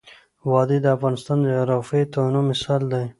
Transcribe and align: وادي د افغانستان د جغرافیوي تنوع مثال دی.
وادي 0.49 0.77
د 0.83 0.87
افغانستان 0.95 1.37
د 1.41 1.45
جغرافیوي 1.57 2.05
تنوع 2.13 2.43
مثال 2.51 2.81
دی. 2.93 3.05